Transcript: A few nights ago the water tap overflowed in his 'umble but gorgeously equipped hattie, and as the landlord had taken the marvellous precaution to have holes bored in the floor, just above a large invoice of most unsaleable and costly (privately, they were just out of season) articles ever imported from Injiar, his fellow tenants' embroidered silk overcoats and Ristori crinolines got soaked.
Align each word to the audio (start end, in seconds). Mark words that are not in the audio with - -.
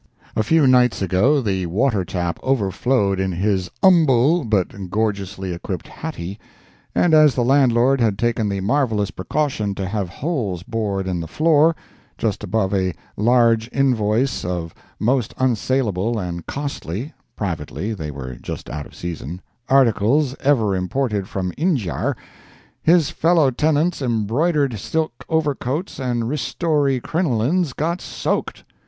A 0.35 0.41
few 0.41 0.65
nights 0.65 1.03
ago 1.03 1.41
the 1.41 1.67
water 1.67 2.03
tap 2.03 2.39
overflowed 2.41 3.19
in 3.19 3.31
his 3.33 3.69
'umble 3.83 4.43
but 4.45 4.89
gorgeously 4.89 5.53
equipped 5.53 5.87
hattie, 5.87 6.39
and 6.95 7.13
as 7.13 7.35
the 7.35 7.43
landlord 7.43 8.01
had 8.01 8.17
taken 8.17 8.49
the 8.49 8.61
marvellous 8.61 9.11
precaution 9.11 9.75
to 9.75 9.87
have 9.87 10.09
holes 10.09 10.63
bored 10.63 11.05
in 11.07 11.19
the 11.19 11.27
floor, 11.27 11.75
just 12.17 12.43
above 12.43 12.73
a 12.73 12.95
large 13.15 13.69
invoice 13.71 14.43
of 14.43 14.73
most 14.99 15.35
unsaleable 15.37 16.17
and 16.17 16.47
costly 16.47 17.13
(privately, 17.35 17.93
they 17.93 18.09
were 18.09 18.33
just 18.41 18.71
out 18.71 18.87
of 18.87 18.95
season) 18.95 19.39
articles 19.69 20.35
ever 20.39 20.75
imported 20.75 21.27
from 21.27 21.51
Injiar, 21.59 22.15
his 22.81 23.11
fellow 23.11 23.51
tenants' 23.51 24.01
embroidered 24.01 24.79
silk 24.79 25.23
overcoats 25.29 25.99
and 25.99 26.23
Ristori 26.23 26.99
crinolines 26.99 27.75
got 27.75 28.01
soaked. 28.01 28.63